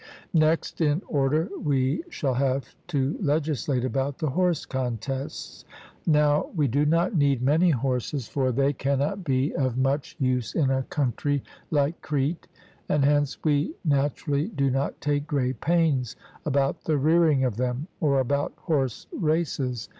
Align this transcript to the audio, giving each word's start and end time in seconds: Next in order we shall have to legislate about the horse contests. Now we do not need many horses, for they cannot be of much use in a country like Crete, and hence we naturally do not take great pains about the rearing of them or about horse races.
Next 0.33 0.81
in 0.81 1.03
order 1.07 1.47
we 1.63 2.03
shall 2.09 2.33
have 2.33 2.65
to 2.87 3.15
legislate 3.21 3.85
about 3.85 4.17
the 4.17 4.31
horse 4.31 4.65
contests. 4.65 5.63
Now 6.07 6.47
we 6.55 6.67
do 6.67 6.87
not 6.87 7.13
need 7.13 7.43
many 7.43 7.69
horses, 7.69 8.27
for 8.27 8.51
they 8.51 8.73
cannot 8.73 9.23
be 9.23 9.53
of 9.53 9.77
much 9.77 10.15
use 10.19 10.55
in 10.55 10.71
a 10.71 10.81
country 10.81 11.43
like 11.69 12.01
Crete, 12.01 12.47
and 12.89 13.05
hence 13.05 13.37
we 13.43 13.75
naturally 13.85 14.47
do 14.47 14.71
not 14.71 14.99
take 15.01 15.27
great 15.27 15.61
pains 15.61 16.15
about 16.47 16.85
the 16.85 16.97
rearing 16.97 17.43
of 17.43 17.57
them 17.57 17.87
or 17.99 18.19
about 18.19 18.53
horse 18.55 19.05
races. 19.13 19.87